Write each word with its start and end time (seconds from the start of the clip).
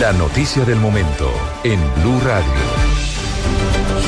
La 0.00 0.14
noticia 0.14 0.64
del 0.64 0.78
momento 0.78 1.30
en 1.62 1.78
Blue 2.00 2.18
Radio. 2.20 2.46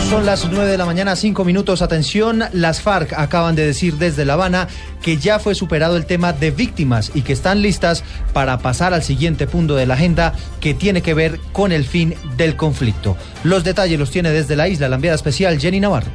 Son 0.09 0.24
las 0.24 0.50
9 0.50 0.70
de 0.70 0.78
la 0.78 0.87
mañana, 0.87 1.14
5 1.16 1.45
minutos. 1.45 1.83
Atención, 1.83 2.45
las 2.55 2.80
FARC 2.80 3.12
acaban 3.12 3.56
de 3.56 3.66
decir 3.66 3.97
desde 3.98 4.24
La 4.24 4.33
Habana 4.33 4.69
que 5.02 5.19
ya 5.19 5.38
fue 5.38 5.55
superado 5.55 5.98
el 5.98 6.06
tema 6.06 6.33
de 6.33 6.50
víctimas 6.50 7.12
y 7.14 7.20
que 7.20 7.34
están 7.34 7.60
listas 7.60 8.05
para 8.33 8.56
pasar 8.56 8.95
al 8.95 9.02
siguiente 9.02 9.47
punto 9.47 9.74
de 9.74 9.84
la 9.84 9.92
agenda 9.92 10.33
que 10.60 10.73
tiene 10.73 11.02
que 11.02 11.12
ver 11.12 11.38
con 11.52 11.73
el 11.73 11.84
fin 11.84 12.14
del 12.38 12.56
conflicto. 12.56 13.14
Los 13.45 13.62
detalles 13.62 13.98
los 13.98 14.11
tiene 14.11 14.30
desde 14.30 14.56
la 14.56 14.69
isla 14.69 14.88
la 14.88 14.97
enviada 14.97 15.16
especial 15.16 15.61
Jenny 15.61 15.80
Navarro. 15.80 16.11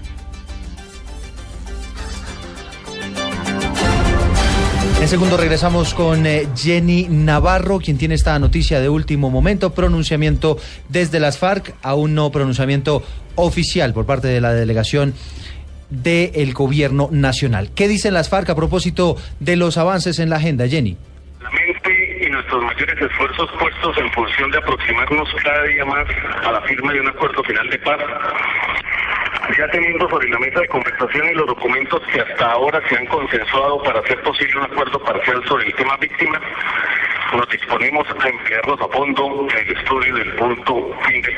En 5.07 5.11
segundo 5.11 5.37
regresamos 5.37 5.93
con 5.93 6.25
eh, 6.25 6.49
Jenny 6.53 7.07
Navarro, 7.09 7.79
quien 7.79 7.97
tiene 7.97 8.15
esta 8.15 8.37
noticia 8.39 8.81
de 8.81 8.89
último 8.89 9.29
momento, 9.29 9.73
pronunciamiento 9.73 10.57
desde 10.89 11.21
las 11.21 11.37
FARC, 11.37 11.73
aún 11.81 12.13
no 12.13 12.29
pronunciamiento 12.29 13.01
oficial 13.35 13.93
por 13.93 14.05
parte 14.05 14.27
de 14.27 14.41
la 14.41 14.51
delegación 14.51 15.13
del 15.89 16.53
gobierno 16.53 17.07
nacional. 17.09 17.69
¿Qué 17.73 17.87
dicen 17.87 18.13
las 18.15 18.27
FARC 18.27 18.49
a 18.49 18.55
propósito 18.57 19.15
de 19.39 19.55
los 19.55 19.77
avances 19.77 20.19
en 20.19 20.29
la 20.29 20.35
agenda, 20.35 20.67
Jenny? 20.67 20.97
Y 22.19 22.29
nuestros 22.29 22.61
mayores 22.65 23.01
esfuerzos 23.01 23.49
puestos 23.57 23.97
en 23.99 24.11
función 24.11 24.51
de 24.51 24.57
aproximarnos 24.57 25.29
cada 25.41 25.63
día 25.63 25.85
más 25.85 26.05
a 26.45 26.51
la 26.51 26.61
firma 26.63 26.91
de 26.91 26.99
un 26.99 27.07
acuerdo 27.07 27.41
final 27.45 27.69
de 27.69 27.79
paz 27.79 27.97
ya 29.55 29.67
teniendo 29.71 30.09
sobre 30.09 30.29
la 30.29 30.39
mesa 30.39 30.59
de 30.61 30.67
conversación 30.67 31.29
y 31.29 31.33
los 31.33 31.47
documentos 31.47 32.01
que 32.11 32.21
hasta 32.21 32.51
ahora 32.51 32.81
se 32.89 32.97
han 32.97 33.05
consensuado 33.05 33.81
para 33.83 33.99
hacer 33.99 34.21
posible 34.23 34.57
un 34.57 34.63
acuerdo 34.63 34.99
parcial 34.99 35.43
sobre 35.47 35.67
el 35.67 35.75
tema 35.75 35.95
víctimas, 35.97 36.41
nos 37.35 37.49
disponemos 37.49 38.07
a 38.09 38.27
emplearnos 38.27 38.81
a 38.81 38.87
fondo 38.87 39.47
en 39.51 39.57
el 39.57 39.77
estudio 39.77 40.15
del 40.15 40.33
punto 40.35 40.91
fin 41.07 41.21
del 41.21 41.35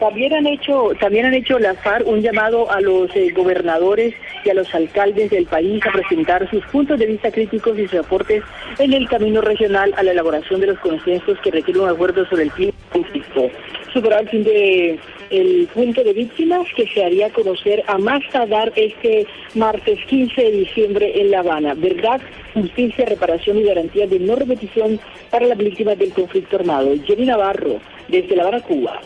también 0.00 0.32
han 0.32 0.46
hecho, 0.46 0.92
también 0.98 1.26
han 1.26 1.34
hecho 1.34 1.58
la 1.58 1.74
FARC 1.74 2.06
un 2.06 2.22
llamado 2.22 2.72
a 2.72 2.80
los 2.80 3.14
eh, 3.14 3.30
gobernadores 3.36 4.14
y 4.46 4.48
a 4.48 4.54
los 4.54 4.74
alcaldes 4.74 5.30
del 5.30 5.44
país 5.44 5.84
a 5.86 5.92
presentar 5.92 6.48
sus 6.48 6.64
puntos 6.68 6.98
de 6.98 7.04
vista 7.04 7.30
críticos 7.30 7.78
y 7.78 7.86
sus 7.86 8.00
aportes 8.00 8.42
en 8.78 8.94
el 8.94 9.06
camino 9.06 9.42
regional 9.42 9.92
a 9.98 10.02
la 10.02 10.12
elaboración 10.12 10.60
de 10.60 10.68
los 10.68 10.78
consensos 10.78 11.38
que 11.40 11.50
requieren 11.50 11.82
un 11.82 11.90
acuerdo 11.90 12.24
sobre 12.30 12.44
el 12.44 12.74
conflicto. 12.90 13.50
Superar 13.92 14.22
el 14.22 14.28
fin 14.30 14.42
de 14.44 14.98
el 15.30 15.68
punto 15.72 16.02
de 16.02 16.12
víctimas 16.12 16.66
que 16.76 16.86
se 16.88 17.04
haría 17.04 17.30
conocer 17.30 17.82
a 17.86 17.98
más 17.98 18.20
tardar 18.32 18.72
este 18.76 19.26
martes 19.54 19.98
15 20.06 20.42
de 20.42 20.50
diciembre 20.50 21.20
en 21.20 21.30
La 21.30 21.40
Habana. 21.40 21.74
Verdad, 21.74 22.20
justicia, 22.54 23.06
reparación 23.06 23.58
y 23.58 23.62
garantía 23.62 24.06
de 24.06 24.18
no 24.18 24.36
repetición 24.36 25.00
para 25.30 25.46
las 25.46 25.58
víctimas 25.58 25.98
del 25.98 26.12
conflicto 26.12 26.56
armado. 26.56 26.90
Jenny 27.06 27.26
Navarro, 27.26 27.78
desde 28.08 28.36
La 28.36 28.42
Habana, 28.42 28.60
Cuba. 28.60 29.00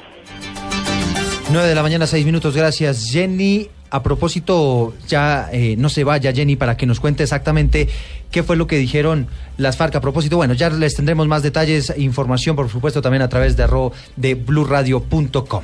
9 1.51 1.69
de 1.69 1.75
la 1.75 1.83
mañana, 1.83 2.07
6 2.07 2.25
minutos. 2.25 2.57
Gracias, 2.57 3.11
Jenny. 3.13 3.69
A 3.91 4.03
propósito, 4.03 4.93
ya 5.07 5.49
eh, 5.53 5.77
no 5.79 5.89
se 5.89 6.03
vaya, 6.03 6.33
Jenny, 6.33 6.57
para 6.57 6.77
que 6.77 6.85
nos 6.85 6.99
cuente 6.99 7.23
exactamente 7.23 7.89
qué 8.33 8.43
fue 8.43 8.57
lo 8.57 8.67
que 8.67 8.77
dijeron 8.77 9.29
las 9.57 9.77
FARC. 9.77 9.95
A 9.95 10.01
propósito, 10.01 10.37
bueno, 10.37 10.55
ya 10.55 10.69
les 10.69 10.97
tendremos 10.97 11.29
más 11.29 11.45
detalles, 11.45 11.91
e 11.91 12.01
información, 12.01 12.57
por 12.57 12.69
supuesto, 12.69 13.03
también 13.03 13.23
a 13.23 13.29
través 13.29 13.57
de, 13.57 13.63
arro, 13.63 13.93
de 14.17 14.35
blurradio.com. 14.35 15.63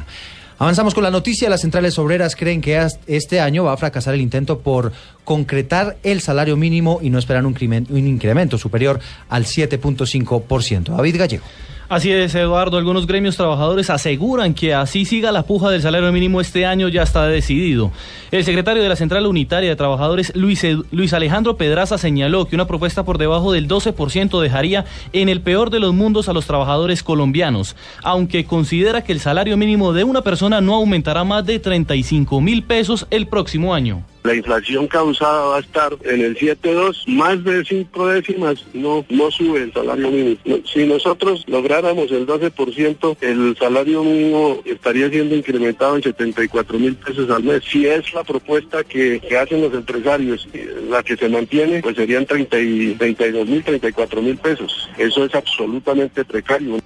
Avanzamos 0.60 0.92
con 0.92 1.02
la 1.02 1.10
noticia. 1.10 1.48
Las 1.48 1.62
centrales 1.62 1.98
obreras 1.98 2.36
creen 2.36 2.60
que 2.60 2.86
este 3.06 3.40
año 3.40 3.64
va 3.64 3.72
a 3.72 3.78
fracasar 3.78 4.12
el 4.12 4.20
intento 4.20 4.58
por 4.58 4.92
concretar 5.24 5.96
el 6.02 6.20
salario 6.20 6.54
mínimo 6.58 6.98
y 7.00 7.08
no 7.08 7.18
esperan 7.18 7.46
un, 7.46 7.56
un 7.88 8.06
incremento 8.06 8.58
superior 8.58 9.00
al 9.30 9.46
7.5%. 9.46 10.94
David 10.94 11.16
Gallego. 11.16 11.44
Así 11.90 12.12
es, 12.12 12.36
Eduardo. 12.36 12.78
Algunos 12.78 13.04
gremios 13.08 13.36
trabajadores 13.36 13.90
aseguran 13.90 14.54
que 14.54 14.72
así 14.72 15.04
siga 15.04 15.32
la 15.32 15.42
puja 15.42 15.70
del 15.70 15.82
salario 15.82 16.12
mínimo 16.12 16.40
este 16.40 16.64
año 16.64 16.86
ya 16.86 17.02
está 17.02 17.26
decidido. 17.26 17.90
El 18.30 18.44
secretario 18.44 18.80
de 18.80 18.88
la 18.88 18.94
Central 18.94 19.26
Unitaria 19.26 19.70
de 19.70 19.74
Trabajadores, 19.74 20.30
Luis, 20.36 20.64
Luis 20.92 21.12
Alejandro 21.14 21.56
Pedraza, 21.56 21.98
señaló 21.98 22.46
que 22.46 22.54
una 22.54 22.68
propuesta 22.68 23.02
por 23.02 23.18
debajo 23.18 23.50
del 23.50 23.66
12% 23.66 24.40
dejaría 24.40 24.84
en 25.12 25.28
el 25.28 25.40
peor 25.40 25.70
de 25.70 25.80
los 25.80 25.92
mundos 25.92 26.28
a 26.28 26.32
los 26.32 26.46
trabajadores 26.46 27.02
colombianos, 27.02 27.74
aunque 28.04 28.44
considera 28.44 29.02
que 29.02 29.10
el 29.10 29.18
salario 29.18 29.56
mínimo 29.56 29.92
de 29.92 30.04
una 30.04 30.22
persona 30.22 30.60
no 30.60 30.76
aumentará 30.76 31.24
más 31.24 31.44
de 31.44 31.58
35 31.58 32.40
mil 32.40 32.62
pesos 32.62 33.08
el 33.10 33.26
próximo 33.26 33.74
año. 33.74 34.04
La 34.22 34.34
inflación 34.34 34.86
causada 34.86 35.46
va 35.46 35.56
a 35.56 35.60
estar 35.60 35.96
en 36.04 36.20
el 36.20 36.36
7.2, 36.36 37.06
más 37.08 37.42
de 37.42 37.64
cinco 37.64 38.08
décimas 38.08 38.64
no, 38.74 39.04
no 39.08 39.30
sube 39.30 39.62
el 39.62 39.72
salario 39.72 40.10
mínimo. 40.10 40.36
Si 40.70 40.84
nosotros 40.84 41.44
lográramos 41.46 42.10
el 42.12 42.26
12%, 42.26 43.16
el 43.22 43.56
salario 43.56 44.04
mínimo 44.04 44.60
estaría 44.64 45.08
siendo 45.08 45.34
incrementado 45.34 45.96
en 45.96 46.02
74 46.02 46.78
mil 46.78 46.96
pesos 46.96 47.30
al 47.30 47.44
mes. 47.44 47.62
Si 47.64 47.86
es 47.86 48.12
la 48.12 48.22
propuesta 48.24 48.84
que, 48.84 49.20
hacen 49.40 49.62
los 49.62 49.72
empresarios, 49.72 50.46
la 50.90 51.02
que 51.02 51.16
se 51.16 51.28
mantiene, 51.28 51.80
pues 51.80 51.96
serían 51.96 52.26
30 52.26 52.60
y, 52.60 52.94
32 52.98 53.48
mil, 53.48 53.64
34 53.64 54.22
mil 54.22 54.36
pesos. 54.36 54.88
Eso 54.98 55.24
es 55.24 55.34
absolutamente 55.34 56.24
precario. 56.24 56.78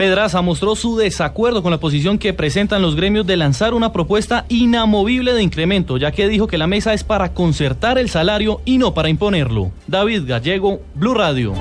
Pedraza 0.00 0.40
mostró 0.40 0.76
su 0.76 0.96
desacuerdo 0.96 1.62
con 1.62 1.72
la 1.72 1.78
posición 1.78 2.16
que 2.16 2.32
presentan 2.32 2.80
los 2.80 2.96
gremios 2.96 3.26
de 3.26 3.36
lanzar 3.36 3.74
una 3.74 3.92
propuesta 3.92 4.46
inamovible 4.48 5.34
de 5.34 5.42
incremento, 5.42 5.98
ya 5.98 6.10
que 6.10 6.26
dijo 6.26 6.46
que 6.46 6.56
la 6.56 6.66
mesa 6.66 6.94
es 6.94 7.04
para 7.04 7.34
concertar 7.34 7.98
el 7.98 8.08
salario 8.08 8.62
y 8.64 8.78
no 8.78 8.94
para 8.94 9.10
imponerlo. 9.10 9.72
David 9.86 10.22
Gallego, 10.26 10.80
Blue 10.94 11.12
Radio. 11.12 11.52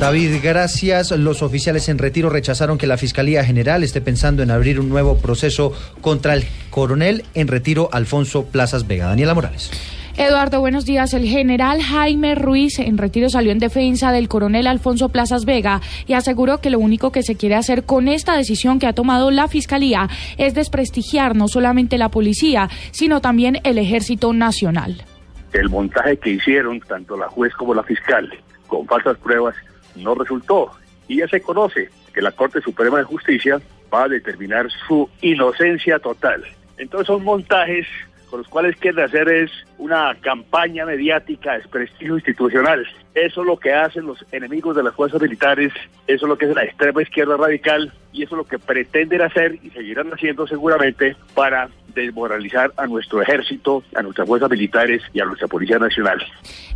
David, 0.00 0.36
gracias. 0.42 1.10
Los 1.10 1.42
oficiales 1.42 1.90
en 1.90 1.98
retiro 1.98 2.30
rechazaron 2.30 2.78
que 2.78 2.86
la 2.86 2.96
Fiscalía 2.96 3.44
General 3.44 3.84
esté 3.84 4.00
pensando 4.00 4.42
en 4.42 4.50
abrir 4.50 4.80
un 4.80 4.88
nuevo 4.88 5.18
proceso 5.18 5.74
contra 6.00 6.32
el 6.32 6.46
coronel 6.70 7.26
en 7.34 7.48
retiro 7.48 7.90
Alfonso 7.92 8.46
Plazas 8.46 8.86
Vega. 8.86 9.06
Daniela 9.06 9.34
Morales. 9.34 9.70
Eduardo, 10.20 10.58
buenos 10.58 10.84
días. 10.84 11.14
El 11.14 11.26
general 11.26 11.80
Jaime 11.80 12.34
Ruiz 12.34 12.80
en 12.80 12.98
retiro 12.98 13.28
salió 13.28 13.52
en 13.52 13.60
defensa 13.60 14.10
del 14.10 14.26
coronel 14.26 14.66
Alfonso 14.66 15.10
Plazas 15.10 15.44
Vega 15.44 15.80
y 16.08 16.14
aseguró 16.14 16.58
que 16.58 16.70
lo 16.70 16.80
único 16.80 17.12
que 17.12 17.22
se 17.22 17.36
quiere 17.36 17.54
hacer 17.54 17.84
con 17.84 18.08
esta 18.08 18.36
decisión 18.36 18.80
que 18.80 18.88
ha 18.88 18.94
tomado 18.94 19.30
la 19.30 19.46
Fiscalía 19.46 20.08
es 20.36 20.54
desprestigiar 20.54 21.36
no 21.36 21.46
solamente 21.46 21.98
la 21.98 22.08
policía, 22.08 22.68
sino 22.90 23.20
también 23.20 23.60
el 23.62 23.78
Ejército 23.78 24.32
Nacional. 24.32 25.04
El 25.52 25.68
montaje 25.68 26.16
que 26.16 26.30
hicieron 26.30 26.80
tanto 26.80 27.16
la 27.16 27.28
juez 27.28 27.54
como 27.54 27.72
la 27.72 27.84
fiscal 27.84 28.28
con 28.66 28.88
falsas 28.88 29.16
pruebas 29.18 29.54
no 29.94 30.16
resultó 30.16 30.72
y 31.06 31.18
ya 31.18 31.28
se 31.28 31.40
conoce 31.40 31.90
que 32.12 32.22
la 32.22 32.32
Corte 32.32 32.60
Suprema 32.60 32.98
de 32.98 33.04
Justicia 33.04 33.60
va 33.94 34.02
a 34.02 34.08
determinar 34.08 34.66
su 34.88 35.08
inocencia 35.20 36.00
total. 36.00 36.42
Entonces 36.76 37.06
son 37.06 37.22
montajes 37.22 37.86
con 38.28 38.40
los 38.40 38.48
cuales 38.48 38.74
quieren 38.78 39.04
hacer 39.04 39.28
es 39.28 39.52
una 39.78 40.14
campaña 40.20 40.84
mediática, 40.84 41.54
desprestigio 41.54 42.16
institucional. 42.16 42.86
Eso 43.14 43.40
es 43.40 43.46
lo 43.46 43.56
que 43.56 43.72
hacen 43.72 44.06
los 44.06 44.24
enemigos 44.32 44.76
de 44.76 44.82
las 44.82 44.94
fuerzas 44.94 45.20
militares, 45.20 45.72
eso 46.06 46.26
es 46.26 46.28
lo 46.28 46.36
que 46.36 46.46
es 46.46 46.54
la 46.54 46.64
extrema 46.64 47.02
izquierda 47.02 47.36
radical 47.36 47.92
y 48.12 48.22
eso 48.22 48.34
es 48.34 48.38
lo 48.38 48.44
que 48.44 48.58
pretenden 48.58 49.22
hacer 49.22 49.58
y 49.62 49.70
seguirán 49.70 50.12
haciendo 50.12 50.46
seguramente 50.46 51.16
para 51.34 51.68
desmoralizar 51.94 52.72
a 52.76 52.86
nuestro 52.86 53.22
ejército, 53.22 53.82
a 53.94 54.02
nuestras 54.02 54.28
fuerzas 54.28 54.50
militares 54.50 55.02
y 55.12 55.20
a 55.20 55.24
nuestra 55.24 55.48
Policía 55.48 55.78
Nacional. 55.78 56.18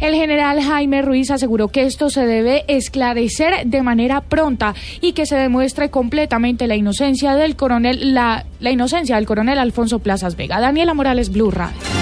El 0.00 0.14
general 0.14 0.60
Jaime 0.60 1.02
Ruiz 1.02 1.30
aseguró 1.30 1.68
que 1.68 1.84
esto 1.84 2.10
se 2.10 2.26
debe 2.26 2.64
esclarecer 2.68 3.66
de 3.66 3.82
manera 3.82 4.20
pronta 4.20 4.74
y 5.00 5.12
que 5.12 5.26
se 5.26 5.36
demuestre 5.36 5.90
completamente 5.90 6.66
la 6.66 6.76
inocencia 6.76 7.34
del 7.34 7.56
coronel, 7.56 8.14
la, 8.14 8.44
la 8.58 8.70
inocencia 8.70 9.16
del 9.16 9.26
coronel 9.26 9.58
Alfonso 9.58 10.00
Plazas 10.00 10.36
Vega. 10.36 10.60
Daniela 10.60 10.94
Morales, 10.94 11.30
Blue 11.30 11.50
Radio. 11.50 12.01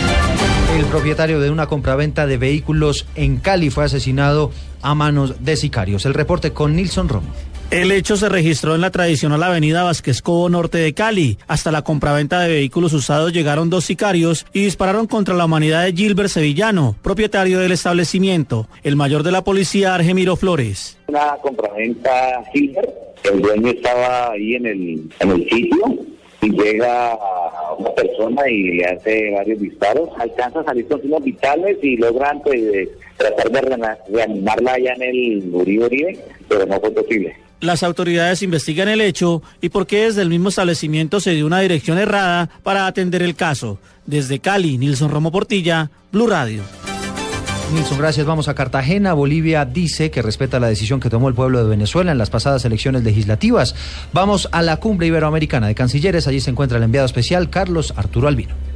El 0.76 0.84
propietario 0.86 1.40
de 1.40 1.50
una 1.50 1.66
compraventa 1.66 2.28
de 2.28 2.36
vehículos 2.36 3.04
en 3.16 3.38
Cali 3.38 3.70
fue 3.70 3.84
asesinado 3.84 4.52
a 4.82 4.94
manos 4.94 5.44
de 5.44 5.56
sicarios. 5.56 6.06
El 6.06 6.14
reporte 6.14 6.52
con 6.52 6.76
Nilson 6.76 7.08
Romo. 7.08 7.28
El 7.72 7.90
hecho 7.90 8.16
se 8.16 8.28
registró 8.28 8.76
en 8.76 8.80
la 8.80 8.90
tradicional 8.90 9.42
avenida 9.42 9.82
Vázquez 9.82 10.22
Cobo 10.22 10.48
Norte 10.48 10.78
de 10.78 10.94
Cali. 10.94 11.38
Hasta 11.48 11.72
la 11.72 11.82
compraventa 11.82 12.40
de 12.40 12.48
vehículos 12.48 12.92
usados 12.92 13.32
llegaron 13.32 13.68
dos 13.68 13.84
sicarios 13.84 14.46
y 14.52 14.64
dispararon 14.64 15.06
contra 15.06 15.34
la 15.34 15.44
humanidad 15.44 15.84
de 15.84 15.92
Gilbert 15.92 16.30
Sevillano, 16.30 16.94
propietario 17.02 17.58
del 17.58 17.72
establecimiento. 17.72 18.68
El 18.84 18.94
mayor 18.94 19.24
de 19.24 19.32
la 19.32 19.42
policía, 19.42 19.94
Argemiro 19.94 20.36
Flores. 20.36 20.98
Una 21.08 21.36
compraventa 21.42 22.42
Gilbert 22.52 22.90
El 23.24 23.42
dueño 23.42 23.70
estaba 23.70 24.30
ahí 24.30 24.54
en 24.54 24.66
el, 24.66 25.10
en 25.18 25.30
el 25.30 25.48
sitio 25.48 26.10
y 26.42 26.50
llega 26.50 27.18
una 27.78 27.90
persona 27.90 28.48
y 28.48 28.78
le 28.78 28.86
hace 28.86 29.30
varios 29.30 29.60
disparos, 29.60 30.08
alcanza 30.18 30.60
a 30.60 30.64
salir 30.64 30.86
con 30.86 31.00
signos 31.00 31.22
vitales 31.22 31.78
y 31.82 31.96
logran 31.96 32.40
pues, 32.42 32.88
tratar 33.16 33.50
de 33.50 33.96
reanimarla 34.12 34.72
allá 34.72 34.94
en 34.94 35.02
el 35.02 35.50
Uribe 35.52 35.86
Uribe, 35.86 36.18
pero 36.48 36.66
no 36.66 36.80
fue 36.80 36.90
posible. 36.90 37.36
Las 37.60 37.82
autoridades 37.82 38.42
investigan 38.42 38.88
el 38.88 39.02
hecho 39.02 39.42
y 39.60 39.68
por 39.68 39.86
qué 39.86 40.04
desde 40.04 40.22
el 40.22 40.30
mismo 40.30 40.48
establecimiento 40.48 41.20
se 41.20 41.32
dio 41.32 41.46
una 41.46 41.60
dirección 41.60 41.98
errada 41.98 42.48
para 42.62 42.86
atender 42.86 43.22
el 43.22 43.34
caso. 43.34 43.78
Desde 44.06 44.38
Cali, 44.38 44.78
Nilson 44.78 45.10
Romo 45.10 45.30
Portilla, 45.30 45.90
Blue 46.10 46.26
Radio. 46.26 46.62
Nilson, 47.72 47.98
gracias. 47.98 48.26
Vamos 48.26 48.48
a 48.48 48.54
Cartagena. 48.54 49.12
Bolivia 49.12 49.64
dice 49.64 50.10
que 50.10 50.22
respeta 50.22 50.58
la 50.58 50.68
decisión 50.68 50.98
que 50.98 51.10
tomó 51.10 51.28
el 51.28 51.34
pueblo 51.34 51.62
de 51.62 51.68
Venezuela 51.68 52.10
en 52.10 52.18
las 52.18 52.30
pasadas 52.30 52.64
elecciones 52.64 53.04
legislativas. 53.04 53.74
Vamos 54.12 54.48
a 54.52 54.62
la 54.62 54.78
cumbre 54.78 55.06
iberoamericana 55.06 55.68
de 55.68 55.74
cancilleres. 55.74 56.26
Allí 56.26 56.40
se 56.40 56.50
encuentra 56.50 56.78
el 56.78 56.84
enviado 56.84 57.06
especial 57.06 57.48
Carlos 57.50 57.94
Arturo 57.96 58.28
Albino. 58.28 58.69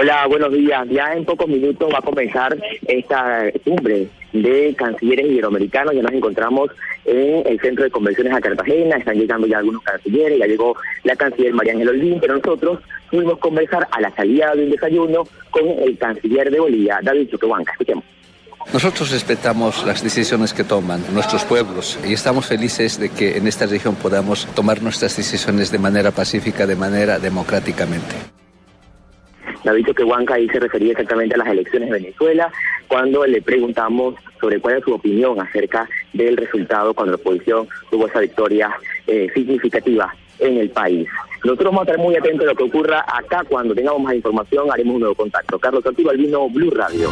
Hola, 0.00 0.28
buenos 0.28 0.52
días. 0.52 0.86
Ya 0.90 1.12
en 1.12 1.24
pocos 1.24 1.48
minutos 1.48 1.92
va 1.92 1.98
a 1.98 2.02
comenzar 2.02 2.56
esta 2.86 3.50
cumbre 3.64 4.06
de 4.32 4.72
cancilleres 4.78 5.26
iberoamericanos. 5.26 5.92
Ya 5.92 6.02
nos 6.02 6.12
encontramos 6.12 6.70
en 7.04 7.44
el 7.44 7.58
centro 7.58 7.82
de 7.82 7.90
convenciones 7.90 8.32
a 8.32 8.40
Cartagena. 8.40 8.96
Están 8.96 9.16
llegando 9.16 9.48
ya 9.48 9.58
algunos 9.58 9.82
cancilleres. 9.82 10.38
Ya 10.38 10.46
llegó 10.46 10.76
la 11.02 11.16
canciller 11.16 11.52
María 11.52 11.72
Ángel 11.72 12.18
pero 12.20 12.36
nosotros 12.36 12.78
pudimos 13.10 13.38
conversar 13.38 13.88
a 13.90 14.00
la 14.00 14.14
salida 14.14 14.54
de 14.54 14.66
un 14.66 14.70
desayuno 14.70 15.24
con 15.50 15.66
el 15.66 15.98
canciller 15.98 16.48
de 16.48 16.60
Bolivia, 16.60 17.00
David 17.02 17.30
Choquehuanca. 17.30 17.72
Escuchemos. 17.72 18.04
Nosotros 18.72 19.10
respetamos 19.10 19.84
las 19.84 20.04
decisiones 20.04 20.54
que 20.54 20.62
toman 20.62 21.02
nuestros 21.12 21.44
pueblos 21.44 21.98
y 22.06 22.12
estamos 22.12 22.46
felices 22.46 23.00
de 23.00 23.08
que 23.08 23.36
en 23.36 23.48
esta 23.48 23.66
región 23.66 23.96
podamos 23.96 24.46
tomar 24.54 24.80
nuestras 24.80 25.16
decisiones 25.16 25.72
de 25.72 25.80
manera 25.80 26.12
pacífica, 26.12 26.68
de 26.68 26.76
manera 26.76 27.18
democráticamente. 27.18 28.37
David 29.64 29.86
Choquehuanca 29.86 30.34
ahí 30.34 30.48
se 30.48 30.60
refería 30.60 30.92
exactamente 30.92 31.34
a 31.34 31.38
las 31.38 31.48
elecciones 31.48 31.90
de 31.90 31.98
Venezuela, 31.98 32.50
cuando 32.86 33.26
le 33.26 33.42
preguntamos 33.42 34.14
sobre 34.40 34.60
cuál 34.60 34.78
es 34.78 34.84
su 34.84 34.94
opinión 34.94 35.40
acerca 35.40 35.88
del 36.12 36.36
resultado 36.36 36.94
cuando 36.94 37.12
la 37.12 37.16
oposición 37.16 37.68
tuvo 37.90 38.06
esa 38.06 38.20
victoria 38.20 38.70
eh, 39.06 39.28
significativa 39.34 40.14
en 40.38 40.58
el 40.58 40.70
país. 40.70 41.08
Nosotros 41.44 41.72
vamos 41.72 41.80
a 41.80 41.90
estar 41.90 42.04
muy 42.04 42.16
atentos 42.16 42.46
a 42.46 42.50
lo 42.50 42.56
que 42.56 42.64
ocurra 42.64 43.04
acá. 43.06 43.44
Cuando 43.48 43.74
tengamos 43.74 44.02
más 44.02 44.14
información, 44.14 44.70
haremos 44.72 44.94
un 44.94 45.00
nuevo 45.00 45.14
contacto. 45.14 45.58
Carlos 45.58 45.82
Santiago 45.84 46.10
Albino, 46.10 46.48
Blue 46.48 46.70
Radio. 46.70 47.10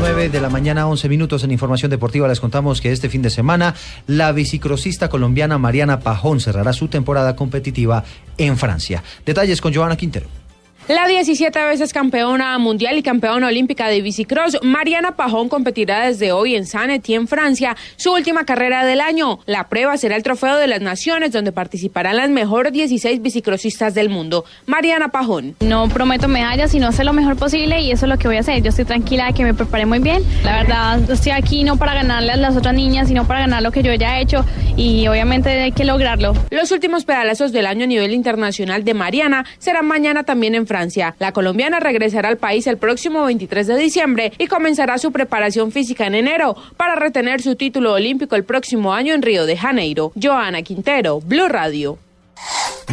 9 0.00 0.28
de 0.30 0.40
la 0.40 0.48
mañana, 0.48 0.86
11 0.88 1.08
minutos 1.08 1.44
en 1.44 1.50
Información 1.50 1.90
Deportiva. 1.90 2.28
Les 2.28 2.40
contamos 2.40 2.80
que 2.80 2.92
este 2.92 3.08
fin 3.08 3.22
de 3.22 3.30
semana 3.30 3.74
la 4.06 4.32
bicicrosista 4.32 5.08
colombiana 5.08 5.58
Mariana 5.58 6.00
Pajón 6.00 6.40
cerrará 6.40 6.72
su 6.72 6.88
temporada 6.88 7.36
competitiva 7.36 8.04
en 8.38 8.56
Francia. 8.56 9.02
Detalles 9.26 9.60
con 9.60 9.74
Joana 9.74 9.96
Quintero. 9.96 10.39
La 10.88 11.06
17 11.06 11.62
veces 11.66 11.92
campeona 11.92 12.58
mundial 12.58 12.98
y 12.98 13.02
campeona 13.02 13.46
olímpica 13.46 13.86
de 13.86 14.00
bicicross, 14.02 14.58
Mariana 14.62 15.14
Pajón 15.14 15.48
competirá 15.48 16.06
desde 16.06 16.32
hoy 16.32 16.56
en 16.56 16.66
Saint-Étienne, 16.66 17.28
Francia, 17.28 17.76
su 17.94 18.12
última 18.12 18.44
carrera 18.44 18.84
del 18.84 19.00
año. 19.00 19.38
La 19.46 19.68
prueba 19.68 19.96
será 19.98 20.16
el 20.16 20.24
Trofeo 20.24 20.56
de 20.56 20.66
las 20.66 20.80
Naciones, 20.80 21.30
donde 21.30 21.52
participarán 21.52 22.16
las 22.16 22.30
mejores 22.30 22.72
16 22.72 23.22
bicicrossistas 23.22 23.94
del 23.94 24.08
mundo. 24.08 24.44
Mariana 24.66 25.10
Pajón. 25.10 25.54
No 25.60 25.88
prometo 25.88 26.26
medallas, 26.26 26.72
sino 26.72 26.88
hacer 26.88 27.06
lo 27.06 27.12
mejor 27.12 27.36
posible 27.36 27.80
y 27.80 27.92
eso 27.92 28.06
es 28.06 28.10
lo 28.10 28.18
que 28.18 28.26
voy 28.26 28.38
a 28.38 28.40
hacer. 28.40 28.60
Yo 28.60 28.70
estoy 28.70 28.84
tranquila 28.84 29.26
de 29.26 29.34
que 29.34 29.44
me 29.44 29.54
preparé 29.54 29.86
muy 29.86 30.00
bien. 30.00 30.24
La 30.42 30.56
verdad, 30.56 31.08
estoy 31.08 31.32
aquí 31.32 31.62
no 31.62 31.76
para 31.76 31.94
ganarle 31.94 32.32
a 32.32 32.36
las 32.36 32.56
otras 32.56 32.74
niñas, 32.74 33.06
sino 33.06 33.28
para 33.28 33.40
ganar 33.40 33.62
lo 33.62 33.70
que 33.70 33.84
yo 33.84 33.94
ya 33.94 34.18
he 34.18 34.22
hecho 34.22 34.44
y 34.76 35.06
obviamente 35.06 35.50
hay 35.50 35.72
que 35.72 35.84
lograrlo. 35.84 36.32
Los 36.50 36.72
últimos 36.72 37.04
pedalazos 37.04 37.52
del 37.52 37.66
año 37.66 37.84
a 37.84 37.86
nivel 37.86 38.12
internacional 38.12 38.82
de 38.82 38.94
Mariana 38.94 39.44
serán 39.58 39.86
mañana 39.86 40.24
también 40.24 40.56
en 40.56 40.66
Francia. 40.70 41.16
La 41.18 41.32
colombiana 41.32 41.80
regresará 41.80 42.28
al 42.28 42.36
país 42.36 42.68
el 42.68 42.78
próximo 42.78 43.24
23 43.24 43.66
de 43.66 43.76
diciembre 43.76 44.32
y 44.38 44.46
comenzará 44.46 44.98
su 44.98 45.10
preparación 45.10 45.72
física 45.72 46.06
en 46.06 46.14
enero 46.14 46.54
para 46.76 46.94
retener 46.94 47.42
su 47.42 47.56
título 47.56 47.94
olímpico 47.94 48.36
el 48.36 48.44
próximo 48.44 48.94
año 48.94 49.12
en 49.12 49.22
Río 49.22 49.46
de 49.46 49.56
Janeiro. 49.56 50.12
Joana 50.14 50.62
Quintero, 50.62 51.20
Blue 51.20 51.48
Radio. 51.48 51.98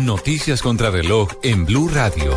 Noticias 0.01 0.63
contra 0.63 0.89
reloj 0.89 1.29
en 1.43 1.67
Blue 1.67 1.87
Radio. 1.93 2.35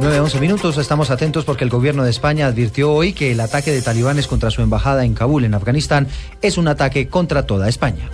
9-11 0.00 0.40
minutos, 0.40 0.76
estamos 0.76 1.10
atentos 1.10 1.44
porque 1.44 1.62
el 1.62 1.70
gobierno 1.70 2.02
de 2.02 2.10
España 2.10 2.46
advirtió 2.48 2.92
hoy 2.92 3.12
que 3.12 3.30
el 3.30 3.38
ataque 3.38 3.70
de 3.70 3.82
talibanes 3.82 4.26
contra 4.26 4.50
su 4.50 4.62
embajada 4.62 5.04
en 5.04 5.14
Kabul, 5.14 5.44
en 5.44 5.54
Afganistán, 5.54 6.08
es 6.42 6.58
un 6.58 6.66
ataque 6.66 7.08
contra 7.08 7.46
toda 7.46 7.68
España. 7.68 8.10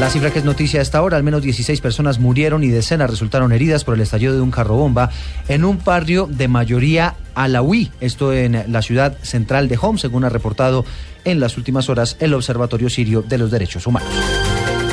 La 0.00 0.08
cifra 0.08 0.30
que 0.30 0.38
es 0.38 0.46
noticia 0.46 0.80
a 0.80 0.82
esta 0.82 1.02
hora, 1.02 1.18
al 1.18 1.22
menos 1.22 1.42
16 1.42 1.78
personas 1.82 2.18
murieron 2.18 2.64
y 2.64 2.68
decenas 2.68 3.10
resultaron 3.10 3.52
heridas 3.52 3.84
por 3.84 3.94
el 3.94 4.00
estallido 4.00 4.32
de 4.32 4.40
un 4.40 4.50
carro 4.50 4.76
bomba 4.76 5.10
en 5.46 5.62
un 5.62 5.78
barrio 5.84 6.26
de 6.26 6.48
mayoría 6.48 7.16
alawí, 7.34 7.92
esto 8.00 8.32
en 8.32 8.72
la 8.72 8.80
ciudad 8.80 9.18
central 9.20 9.68
de 9.68 9.78
Homs, 9.78 10.00
según 10.00 10.24
ha 10.24 10.30
reportado 10.30 10.86
en 11.24 11.38
las 11.38 11.58
últimas 11.58 11.90
horas 11.90 12.16
el 12.18 12.32
Observatorio 12.32 12.88
Sirio 12.88 13.20
de 13.20 13.36
los 13.36 13.50
Derechos 13.50 13.86
Humanos. 13.86 14.08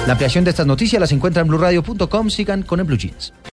La 0.08 0.12
ampliación 0.12 0.44
de 0.44 0.50
estas 0.50 0.68
noticias 0.68 1.00
las 1.00 1.14
encuentra 1.14 1.42
en 1.42 1.48
blueradio.com. 1.48 2.30
Sigan 2.30 2.64
con 2.64 2.82
el 2.82 2.86
Blue 2.86 2.98
Jeans. 2.98 3.34